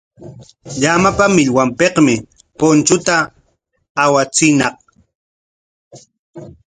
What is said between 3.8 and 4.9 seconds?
awachiñaq.